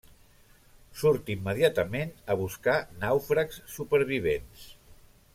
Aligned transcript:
Surt 1.01 1.27
immediatament 1.33 2.15
a 2.35 2.37
buscar 2.39 2.77
nàufrags 3.03 3.59
supervivents. 3.77 4.65